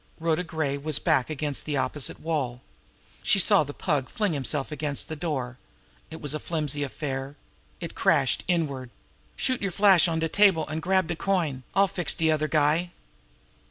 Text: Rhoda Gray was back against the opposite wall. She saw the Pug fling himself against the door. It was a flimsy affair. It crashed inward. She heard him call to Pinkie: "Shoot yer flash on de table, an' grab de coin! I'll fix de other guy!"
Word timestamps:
Rhoda 0.19 0.43
Gray 0.43 0.79
was 0.79 0.97
back 0.97 1.29
against 1.29 1.65
the 1.65 1.77
opposite 1.77 2.19
wall. 2.19 2.61
She 3.21 3.37
saw 3.37 3.63
the 3.63 3.71
Pug 3.71 4.09
fling 4.09 4.33
himself 4.33 4.71
against 4.71 5.09
the 5.09 5.15
door. 5.15 5.59
It 6.09 6.19
was 6.19 6.33
a 6.33 6.39
flimsy 6.39 6.81
affair. 6.81 7.35
It 7.79 7.93
crashed 7.93 8.43
inward. 8.47 8.89
She 9.35 9.53
heard 9.53 9.57
him 9.57 9.57
call 9.57 9.57
to 9.57 9.57
Pinkie: 9.59 9.61
"Shoot 9.61 9.61
yer 9.61 9.71
flash 9.77 10.07
on 10.07 10.17
de 10.19 10.27
table, 10.27 10.65
an' 10.71 10.79
grab 10.79 11.05
de 11.05 11.15
coin! 11.15 11.61
I'll 11.75 11.87
fix 11.87 12.15
de 12.15 12.31
other 12.31 12.47
guy!" 12.47 12.89